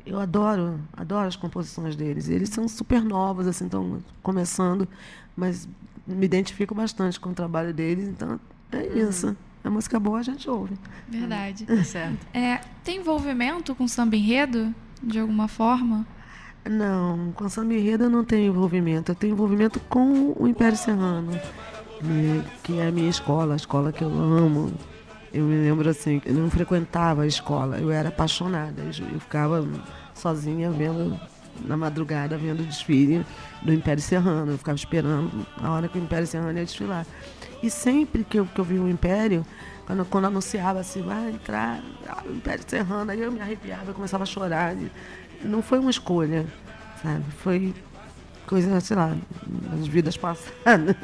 Eu 0.06 0.20
adoro, 0.20 0.80
adoro 0.94 1.28
as 1.28 1.36
composições 1.36 1.96
deles. 1.96 2.30
Eles 2.30 2.50
são 2.50 2.68
super 2.68 3.04
novos, 3.04 3.48
assim, 3.48 3.66
estão 3.66 4.02
começando, 4.24 4.88
mas 5.36 5.68
me 6.06 6.26
identifico 6.26 6.74
bastante 6.74 7.20
com 7.20 7.30
o 7.30 7.34
trabalho 7.34 7.74
deles, 7.74 8.08
então 8.08 8.40
é 8.72 8.78
uhum. 8.78 9.10
isso. 9.10 9.38
A 9.64 9.70
música 9.70 10.00
boa 10.00 10.20
a 10.20 10.24
gente 10.24 10.50
ouve. 10.50 10.78
Verdade. 11.10 11.66
É 11.68 11.84
certo. 11.84 12.26
É, 12.34 12.62
tem 12.84 13.00
envolvimento 13.00 13.76
com 13.76 13.88
samba 13.88 14.16
enredo, 14.16 14.74
de 15.04 15.20
alguma 15.20 15.48
forma? 15.48 16.08
Não, 16.70 17.32
com 17.34 17.48
samba 17.50 17.74
enredo 17.74 18.06
eu 18.06 18.10
não 18.10 18.24
tenho 18.24 18.48
envolvimento. 18.48 19.12
Eu 19.12 19.16
tenho 19.16 19.34
envolvimento 19.34 19.80
com 19.82 20.34
o 20.38 20.48
Império 20.48 20.78
Serrano, 20.78 21.32
que 22.64 22.80
é 22.80 22.88
a 22.88 22.92
minha 22.92 23.10
escola, 23.10 23.54
a 23.54 23.56
escola 23.56 23.92
que 23.92 24.04
eu 24.04 24.10
amo. 24.10 24.72
Eu 25.34 25.44
me 25.44 25.56
lembro 25.56 25.90
assim, 25.90 26.22
eu 26.26 26.34
não 26.34 26.50
frequentava 26.50 27.24
a 27.24 27.28
escola, 27.28 27.78
eu 27.78 27.92
era 27.92 28.10
apaixonada. 28.10 28.82
Eu 28.82 29.20
ficava 29.20 29.68
sozinha 30.14 30.72
vendo, 30.72 31.20
na 31.66 31.78
madrugada, 31.78 32.38
vendo 32.38 32.62
o 32.62 32.66
desfile 32.66 33.26
do 33.62 33.74
Império 33.74 34.02
Serrano. 34.02 34.54
Eu 34.54 34.58
ficava 34.58 34.76
esperando 34.76 35.46
a 35.62 35.72
hora 35.72 35.88
que 35.88 35.98
o 35.98 36.02
Império 36.02 36.28
Serrano 36.28 36.58
ia 36.58 36.66
desfilar. 36.66 37.06
E 37.62 37.70
sempre 37.70 38.24
que 38.24 38.40
eu, 38.40 38.46
que 38.46 38.60
eu 38.60 38.66
vi 38.66 38.80
o 38.80 38.88
Império, 38.88 39.46
quando, 39.86 40.06
quando 40.06 40.26
anunciava 40.26 40.80
assim, 40.80 41.02
vai 41.02 41.32
entrar 41.32 41.82
o 42.26 42.32
Império 42.32 42.64
Serrano, 42.68 43.10
aí 43.10 43.22
eu 43.22 43.32
me 43.32 43.40
arrepiava, 43.40 43.92
eu 43.92 43.94
começava 43.94 44.24
a 44.24 44.26
chorar 44.28 44.76
não 45.44 45.62
foi 45.62 45.80
uma 45.80 45.92
escolha, 45.92 46.46
sabe? 47.02 47.24
Foi 47.40 47.74
coisa, 48.46 48.80
sei 48.80 48.96
lá, 48.96 49.16
das 49.46 49.88
vidas 49.88 50.18
passadas. 50.18 50.96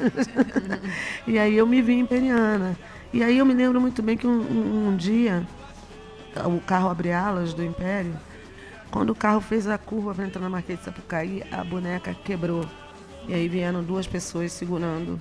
e 1.26 1.38
aí 1.38 1.56
eu 1.56 1.66
me 1.66 1.82
vi 1.82 1.98
imperiana. 1.98 2.76
E 3.12 3.22
aí 3.22 3.38
eu 3.38 3.46
me 3.46 3.54
lembro 3.54 3.80
muito 3.80 4.02
bem 4.02 4.16
que 4.16 4.26
um, 4.26 4.40
um, 4.40 4.88
um 4.88 4.96
dia 4.96 5.46
o 6.46 6.60
carro 6.60 6.88
abre 6.88 7.12
alas 7.12 7.54
do 7.54 7.62
Império. 7.62 8.14
Quando 8.90 9.10
o 9.10 9.14
carro 9.14 9.40
fez 9.40 9.68
a 9.68 9.78
curva 9.78 10.14
para 10.14 10.24
entrar 10.24 10.40
na 10.40 10.48
Marquês 10.48 10.78
de 10.78 10.84
Sapucaí, 10.84 11.42
a 11.52 11.62
boneca 11.62 12.14
quebrou. 12.24 12.64
E 13.28 13.34
aí 13.34 13.48
vieram 13.48 13.82
duas 13.82 14.06
pessoas 14.06 14.52
segurando 14.52 15.20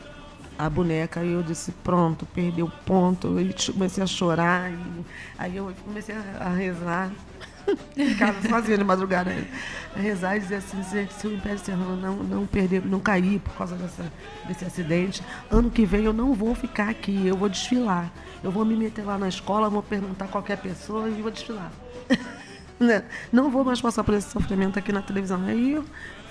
a 0.57 0.69
boneca 0.69 1.23
e 1.23 1.31
eu 1.31 1.41
disse, 1.41 1.71
pronto, 1.71 2.25
perdeu 2.25 2.71
ponto. 2.85 3.39
E 3.39 3.53
comecei 3.71 4.03
a 4.03 4.07
chorar. 4.07 4.71
E 4.71 5.05
aí 5.37 5.57
eu 5.57 5.73
comecei 5.83 6.15
a 6.39 6.49
rezar 6.49 7.11
em 7.97 8.15
casa 8.15 8.47
sozinha 8.47 8.77
de 8.77 8.83
madrugada. 8.83 9.35
Rezar 9.95 10.37
e 10.37 10.39
dizer 10.39 10.55
assim, 10.55 10.83
gente, 10.83 11.13
se 11.13 11.27
o 11.27 11.33
Império 11.33 11.59
Serrano 11.59 11.95
não, 11.95 12.15
não 12.15 12.45
perder, 12.45 12.85
não 12.85 12.99
cair 12.99 13.39
por 13.39 13.53
causa 13.53 13.75
dessa, 13.75 14.11
desse 14.47 14.65
acidente, 14.65 15.23
ano 15.51 15.69
que 15.69 15.85
vem 15.85 16.05
eu 16.05 16.13
não 16.13 16.33
vou 16.33 16.55
ficar 16.55 16.89
aqui, 16.89 17.27
eu 17.27 17.37
vou 17.37 17.49
desfilar. 17.49 18.11
Eu 18.43 18.51
vou 18.51 18.65
me 18.65 18.75
meter 18.75 19.05
lá 19.05 19.17
na 19.17 19.27
escola, 19.27 19.69
vou 19.69 19.83
perguntar 19.83 20.25
a 20.25 20.27
qualquer 20.27 20.57
pessoa 20.57 21.07
e 21.09 21.21
vou 21.21 21.31
desfilar. 21.31 21.71
Né? 22.79 23.03
não 23.31 23.49
vou 23.49 23.63
mais 23.63 23.79
passar 23.79 24.03
por 24.03 24.13
esse 24.13 24.29
sofrimento 24.29 24.77
aqui 24.77 24.91
na 24.91 25.01
televisão. 25.01 25.41
Aí 25.45 25.81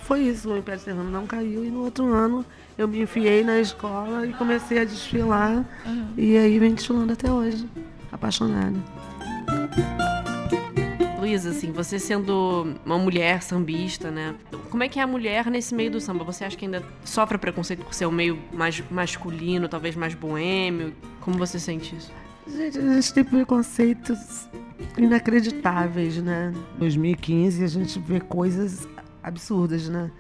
foi 0.03 0.21
isso, 0.21 0.51
o 0.51 0.59
Império 0.59 0.81
Serrano 0.81 1.09
não 1.09 1.27
caiu 1.27 1.65
e 1.65 1.71
no 1.71 1.85
outro 1.85 2.13
ano 2.13 2.45
eu 2.77 2.87
me 2.87 3.01
enfiei 3.01 3.43
na 3.43 3.59
escola 3.59 4.27
e 4.27 4.33
comecei 4.35 4.79
a 4.79 4.85
desfilar. 4.85 5.65
Uhum. 5.87 6.09
E 6.17 6.37
aí 6.37 6.59
vem 6.59 6.75
desfilando 6.75 7.13
até 7.13 7.31
hoje, 7.31 7.67
apaixonada. 8.11 8.77
Luísa, 11.33 11.49
assim, 11.49 11.73
você 11.73 11.99
sendo 11.99 12.77
uma 12.85 12.99
mulher 12.99 13.43
sambista, 13.43 14.11
né? 14.11 14.35
Como 14.69 14.83
é 14.83 14.89
que 14.89 15.01
é 15.01 15.03
a 15.03 15.07
mulher 15.07 15.47
nesse 15.51 15.75
meio 15.75 15.91
do 15.91 15.99
samba? 15.99 16.25
Você 16.25 16.45
acha 16.45 16.55
que 16.55 16.67
ainda 16.67 16.83
sofre 17.07 17.39
preconceito 17.39 17.83
por 17.83 17.95
ser 17.95 18.05
um 18.05 18.13
meio 18.13 18.39
mais 18.53 18.83
masculino, 18.91 19.67
talvez 19.67 19.97
mais 19.97 20.13
boêmio? 20.13 20.93
Como 21.23 21.39
você 21.39 21.59
sente 21.59 21.97
isso? 21.97 22.13
Gente, 22.47 22.79
a 22.79 22.83
gente 22.83 23.15
tem 23.15 23.25
preconceitos 23.25 24.47
inacreditáveis, 24.99 26.19
né? 26.19 26.53
Em 26.77 26.79
2015 26.81 27.65
a 27.65 27.67
gente 27.67 27.99
vê 27.99 28.21
coisas 28.21 28.87
absurdas, 29.23 29.89
né? 29.89 30.11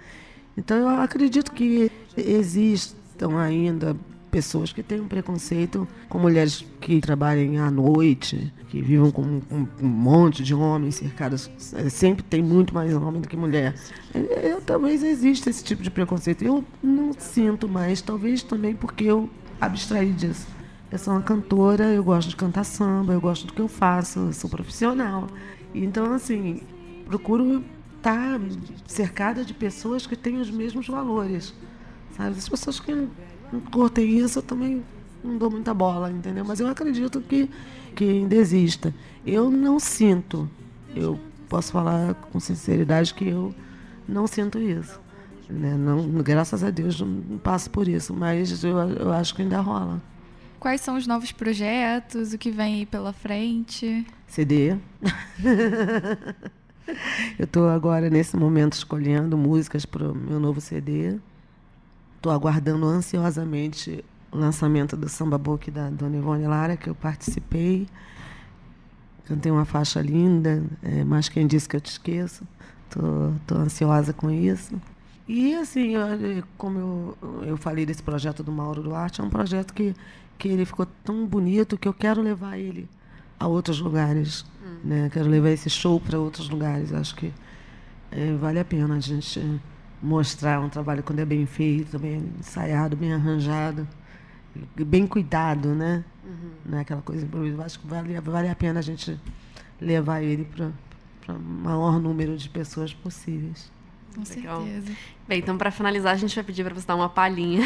Então 0.56 0.78
eu 0.78 0.88
acredito 0.88 1.52
que 1.52 1.92
existam 2.16 3.38
ainda 3.38 3.94
pessoas 4.32 4.72
que 4.72 4.82
têm 4.82 4.98
um 4.98 5.06
preconceito 5.06 5.86
com 6.08 6.18
mulheres 6.18 6.64
que 6.80 7.02
trabalhem 7.02 7.58
à 7.58 7.70
noite, 7.70 8.50
que 8.70 8.80
vivam 8.80 9.10
com, 9.10 9.42
com 9.42 9.68
um 9.80 9.86
monte 9.86 10.42
de 10.42 10.54
homens 10.54 10.96
cercados. 10.96 11.50
É, 11.74 11.90
sempre 11.90 12.22
tem 12.24 12.42
muito 12.42 12.74
mais 12.74 12.94
homem 12.94 13.20
do 13.20 13.28
que 13.28 13.36
mulher. 13.36 13.74
Eu, 14.14 14.62
talvez 14.62 15.04
exista 15.04 15.50
esse 15.50 15.62
tipo 15.62 15.82
de 15.82 15.90
preconceito. 15.90 16.42
Eu 16.42 16.64
não 16.82 17.12
sinto 17.12 17.68
mais, 17.68 18.00
talvez 18.00 18.42
também 18.42 18.74
porque 18.74 19.04
eu 19.04 19.28
abstraí 19.60 20.10
disso. 20.12 20.46
Eu 20.90 20.98
sou 20.98 21.12
uma 21.12 21.22
cantora, 21.22 21.84
eu 21.84 22.02
gosto 22.02 22.30
de 22.30 22.36
cantar 22.36 22.64
samba, 22.64 23.12
eu 23.12 23.20
gosto 23.20 23.46
do 23.46 23.52
que 23.52 23.60
eu 23.60 23.68
faço, 23.68 24.18
eu 24.18 24.32
sou 24.32 24.48
profissional. 24.48 25.26
Então, 25.74 26.10
assim, 26.14 26.62
procuro 27.04 27.62
estar 27.98 28.40
cercada 28.86 29.44
de 29.44 29.52
pessoas 29.52 30.06
que 30.06 30.16
têm 30.16 30.38
os 30.38 30.50
mesmos 30.50 30.88
valores. 30.88 31.54
Sabe? 32.16 32.36
As 32.38 32.48
pessoas 32.48 32.80
que 32.80 33.08
cortei 33.60 34.06
isso, 34.06 34.38
eu 34.38 34.42
também 34.42 34.82
não 35.22 35.38
dou 35.38 35.50
muita 35.50 35.72
bola, 35.72 36.10
entendeu? 36.10 36.44
Mas 36.44 36.60
eu 36.60 36.66
acredito 36.66 37.20
que, 37.20 37.48
que 37.94 38.04
ainda 38.04 38.34
exista. 38.34 38.94
Eu 39.26 39.50
não 39.50 39.78
sinto, 39.78 40.48
eu 40.94 41.18
posso 41.48 41.72
falar 41.72 42.14
com 42.14 42.40
sinceridade 42.40 43.14
que 43.14 43.28
eu 43.28 43.54
não 44.08 44.26
sinto 44.26 44.58
isso. 44.58 45.00
Né? 45.48 45.76
Não, 45.76 46.08
graças 46.22 46.64
a 46.64 46.70
Deus 46.70 47.00
não 47.00 47.38
passo 47.38 47.70
por 47.70 47.86
isso, 47.86 48.14
mas 48.14 48.64
eu, 48.64 48.78
eu 48.78 49.12
acho 49.12 49.34
que 49.34 49.42
ainda 49.42 49.60
rola. 49.60 50.00
Quais 50.58 50.80
são 50.80 50.96
os 50.96 51.06
novos 51.06 51.32
projetos? 51.32 52.32
O 52.32 52.38
que 52.38 52.50
vem 52.50 52.76
aí 52.76 52.86
pela 52.86 53.12
frente? 53.12 54.06
CD. 54.28 54.76
eu 57.36 57.44
estou 57.44 57.68
agora, 57.68 58.08
nesse 58.08 58.36
momento, 58.36 58.74
escolhendo 58.74 59.36
músicas 59.36 59.84
para 59.84 60.10
o 60.10 60.14
meu 60.14 60.38
novo 60.38 60.60
CD. 60.60 61.18
Estou 62.22 62.30
aguardando 62.30 62.86
ansiosamente 62.86 64.04
o 64.30 64.36
lançamento 64.38 64.96
do 64.96 65.08
Samba 65.08 65.36
Book 65.36 65.72
da 65.72 65.90
Dona 65.90 66.18
Ivone 66.18 66.46
Lara, 66.46 66.76
que 66.76 66.88
eu 66.88 66.94
participei. 66.94 67.88
Cantei 69.24 69.50
uma 69.50 69.64
faixa 69.64 70.00
linda, 70.00 70.62
é, 70.84 71.02
mas 71.02 71.28
quem 71.28 71.48
disse 71.48 71.68
que 71.68 71.74
eu 71.74 71.80
te 71.80 71.90
esqueço. 71.90 72.46
Estou 72.86 73.58
ansiosa 73.58 74.12
com 74.12 74.30
isso. 74.30 74.80
E, 75.26 75.52
assim, 75.56 75.96
eu, 75.96 76.44
como 76.56 76.78
eu, 76.78 77.18
eu 77.42 77.56
falei 77.56 77.84
desse 77.84 78.04
projeto 78.04 78.44
do 78.44 78.52
Mauro 78.52 78.84
Duarte, 78.84 79.20
é 79.20 79.24
um 79.24 79.28
projeto 79.28 79.74
que, 79.74 79.92
que 80.38 80.46
ele 80.46 80.64
ficou 80.64 80.86
tão 81.02 81.26
bonito 81.26 81.76
que 81.76 81.88
eu 81.88 81.92
quero 81.92 82.22
levar 82.22 82.56
ele 82.56 82.88
a 83.36 83.48
outros 83.48 83.80
lugares. 83.80 84.46
Hum. 84.64 84.76
Né? 84.84 85.10
Quero 85.12 85.28
levar 85.28 85.50
esse 85.50 85.68
show 85.68 85.98
para 85.98 86.20
outros 86.20 86.48
lugares. 86.48 86.92
Acho 86.92 87.16
que 87.16 87.32
é, 88.12 88.32
vale 88.36 88.60
a 88.60 88.64
pena 88.64 88.94
a 88.94 89.00
gente 89.00 89.60
mostrar 90.02 90.60
um 90.60 90.68
trabalho 90.68 91.02
quando 91.02 91.20
é 91.20 91.24
bem 91.24 91.46
feito, 91.46 91.98
bem 91.98 92.32
ensaiado, 92.40 92.96
bem 92.96 93.12
arranjado. 93.14 93.86
bem 94.76 95.06
cuidado, 95.06 95.74
né? 95.74 96.04
Não 96.64 96.78
é 96.78 96.80
aquela 96.82 97.02
coisa 97.02 97.24
improvisada. 97.24 97.64
Acho 97.64 97.78
que 97.80 97.86
vale, 97.86 98.20
vale 98.20 98.48
a 98.48 98.54
pena 98.54 98.80
a 98.80 98.82
gente 98.82 99.18
levar 99.80 100.22
ele 100.22 100.44
para 100.44 101.34
o 101.34 101.38
maior 101.40 102.00
número 102.00 102.36
de 102.36 102.48
pessoas 102.48 102.92
possíveis. 102.92 103.70
Com 104.14 104.22
Legal. 104.34 104.62
certeza. 104.62 104.92
Bem, 105.26 105.38
então 105.38 105.56
pra 105.56 105.70
finalizar, 105.70 106.12
a 106.12 106.16
gente 106.16 106.34
vai 106.34 106.44
pedir 106.44 106.64
pra 106.64 106.74
você 106.74 106.86
dar 106.86 106.96
uma 106.96 107.08
palhinha 107.08 107.64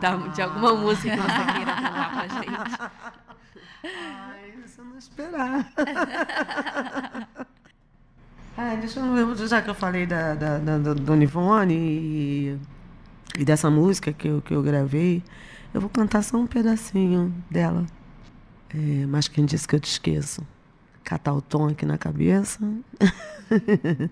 da- 0.00 0.16
de 0.28 0.40
alguma 0.40 0.74
música 0.74 1.10
que 1.10 1.16
você 1.16 1.52
queira 1.54 1.74
cantar 1.74 2.12
pra 2.12 2.28
gente. 2.28 2.92
Ai, 3.84 4.54
se 4.66 4.78
eu 4.78 4.84
não 4.86 4.96
esperar. 4.96 5.72
Ai, 8.56 8.76
deixa 8.76 9.00
eu 9.00 9.46
já 9.46 9.62
que 9.62 9.70
eu 9.70 9.74
falei 9.74 10.06
da, 10.06 10.34
da, 10.34 10.58
da, 10.58 10.78
da 10.78 10.94
Dona 10.94 11.24
Ivone 11.24 11.74
e, 11.74 12.58
e 13.38 13.44
dessa 13.44 13.70
música 13.70 14.12
que 14.12 14.28
eu, 14.28 14.42
que 14.42 14.54
eu 14.54 14.62
gravei, 14.62 15.22
eu 15.72 15.80
vou 15.80 15.88
cantar 15.88 16.22
só 16.22 16.36
um 16.36 16.46
pedacinho 16.46 17.34
dela. 17.50 17.86
É, 18.74 19.06
mas 19.06 19.26
quem 19.26 19.44
disse 19.46 19.66
que 19.66 19.74
eu 19.74 19.80
te 19.80 19.90
esqueço? 19.90 20.46
Catar 21.02 21.32
o 21.32 21.40
tom 21.40 21.68
aqui 21.68 21.86
na 21.86 21.96
cabeça. 21.96 22.60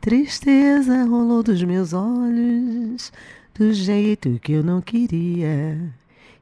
Tristeza 0.00 1.04
rolou 1.04 1.42
dos 1.42 1.62
meus 1.62 1.92
olhos 1.92 3.12
do 3.54 3.72
jeito 3.72 4.38
que 4.40 4.52
eu 4.52 4.62
não 4.62 4.80
queria 4.80 5.92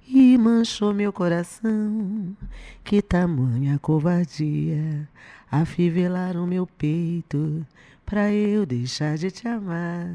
e 0.06 0.36
manchou 0.38 0.92
meu 0.92 1.12
coração. 1.12 2.36
Que 2.82 3.00
tamanha 3.00 3.78
covardia 3.78 5.08
afivelaram 5.50 6.46
meu 6.46 6.66
peito 6.66 7.66
pra 8.04 8.32
eu 8.32 8.66
deixar 8.66 9.16
de 9.16 9.30
te 9.30 9.48
amar. 9.48 10.08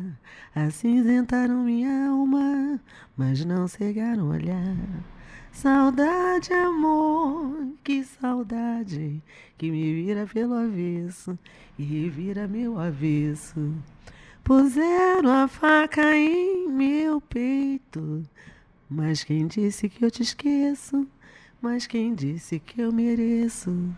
Acinzentaram 0.55 1.63
minha 1.63 2.10
alma, 2.10 2.79
mas 3.17 3.43
não 3.43 3.67
cegaram 3.67 4.29
olhar. 4.29 4.75
Saudade, 5.51 6.53
amor, 6.53 7.74
que 7.84 8.03
saudade 8.03 9.22
que 9.58 9.72
me 9.72 9.93
vira 9.93 10.25
pelo 10.27 10.53
avesso 10.53 11.38
e 11.77 11.84
revira 11.84 12.48
meu 12.48 12.79
avesso. 12.79 13.74
Puseram 14.43 15.29
a 15.31 15.48
faca 15.48 16.15
em 16.15 16.67
meu 16.69 17.19
peito, 17.19 18.24
mas 18.89 19.24
quem 19.24 19.46
disse 19.48 19.88
que 19.88 20.03
eu 20.03 20.10
te 20.10 20.24
esqueço? 20.24 21.08
Mas 21.62 21.86
quem 21.86 22.15
disse 22.15 22.58
que 22.60 22.81
eu 22.81 22.91
mereço? 22.91 23.93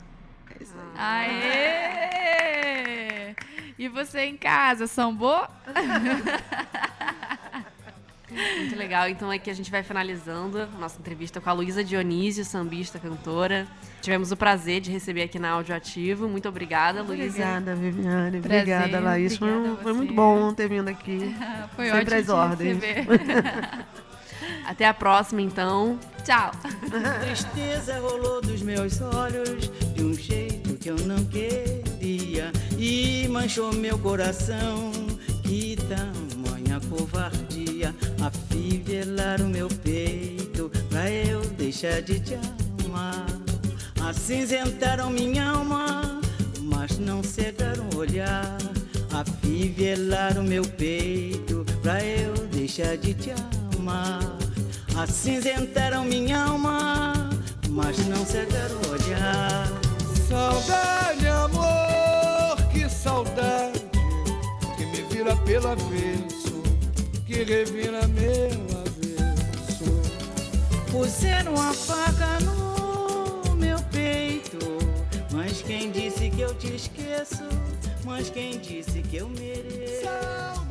Aê! 0.95 2.11
E 3.77 3.87
você 3.87 4.25
em 4.25 4.35
casa, 4.37 4.85
sambou? 4.87 5.47
Muito 8.57 8.75
legal. 8.75 9.09
Então 9.09 9.29
aqui 9.29 9.49
a 9.49 9.53
gente 9.53 9.69
vai 9.69 9.83
finalizando 9.83 10.61
a 10.61 10.65
nossa 10.79 10.99
entrevista 10.99 11.41
com 11.41 11.49
a 11.49 11.53
Luísa 11.53 11.83
Dionísio, 11.83 12.45
sambista, 12.45 12.97
cantora. 12.99 13.67
Tivemos 14.01 14.31
o 14.31 14.37
prazer 14.37 14.81
de 14.81 14.91
receber 14.91 15.23
aqui 15.23 15.37
na 15.37 15.51
Áudio 15.51 15.75
Ativo. 15.75 16.27
Muito 16.27 16.47
obrigada, 16.47 17.01
Luísa. 17.01 17.25
Obrigada, 17.25 17.75
Viviane. 17.75 18.39
Prazer, 18.39 18.59
Obrigada, 18.59 18.99
Laís. 18.99 19.37
Foi, 19.37 19.49
obrigada 19.51 19.79
a 19.79 19.83
foi 19.83 19.93
muito 19.93 20.13
bom 20.13 20.53
ter 20.53 20.69
vindo 20.69 20.87
aqui. 20.87 21.35
Foi 21.75 21.89
Sempre 21.89 22.15
ótimo 22.15 22.19
às 22.19 22.25
te 22.25 22.31
ordens. 22.31 22.77
Até 24.65 24.87
a 24.87 24.93
próxima, 24.93 25.41
então. 25.41 25.99
Tchau. 26.23 26.51
Tristeza 27.21 27.99
rolou 27.99 28.41
dos 28.41 28.61
meus 28.61 29.01
olhos 29.01 29.69
de 29.93 30.03
um 30.03 30.13
jeito 30.13 30.75
que 30.75 30.89
eu 30.89 30.97
não 30.99 31.23
queria 31.25 32.51
e 32.77 33.27
manchou 33.27 33.73
meu 33.73 33.97
coração. 33.97 34.91
Que 35.43 35.75
tamanha 35.75 36.79
covardia 36.89 37.93
afivelar 38.21 39.41
o 39.41 39.47
meu 39.47 39.67
peito 39.67 40.71
pra 40.89 41.09
eu 41.09 41.41
deixar 41.51 42.01
de 42.01 42.19
te 42.19 42.35
amar. 42.85 43.25
Acinzentaram 44.07 45.09
minha 45.09 45.49
alma, 45.49 46.21
mas 46.61 46.97
não 46.97 47.23
cegaram 47.23 47.89
o 47.93 47.97
olhar. 47.97 48.57
Afivelaram 49.11 50.43
meu 50.43 50.63
peito 50.63 51.65
pra 51.81 52.03
eu 52.03 52.33
deixar 52.47 52.95
de 52.97 53.13
te 53.13 53.31
amar. 53.77 54.40
Acinzentaram 54.97 56.03
minha 56.03 56.43
alma, 56.43 57.29
mas 57.69 57.97
não 58.07 58.25
cegaram 58.25 58.75
o 58.75 58.91
olhar. 58.91 59.67
Saudade, 60.27 61.27
amor, 61.27 62.57
que 62.71 62.87
saudade 62.89 63.81
que 64.77 64.85
me 64.85 65.01
vira 65.03 65.35
pelo 65.37 65.69
avesso, 65.69 66.61
que 67.25 67.43
revira 67.43 68.07
meu 68.07 68.51
avesso. 68.85 69.85
Puseram 70.91 71.55
a 71.55 71.73
faca 71.73 72.39
no 72.41 73.55
meu 73.55 73.81
peito, 73.91 74.59
mas 75.31 75.61
quem 75.61 75.89
disse 75.91 76.29
que 76.29 76.41
eu 76.41 76.53
te 76.55 76.75
esqueço? 76.75 77.43
Mas 78.03 78.29
quem 78.29 78.59
disse 78.59 79.01
que 79.01 79.17
eu 79.17 79.29
mereço? 79.29 80.70